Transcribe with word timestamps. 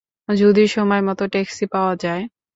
যদি 0.33 0.63
সময়মতো 0.67 1.23
টেক্সি 1.33 1.65
পাওয়া 1.73 1.93
যায়! 1.95 2.23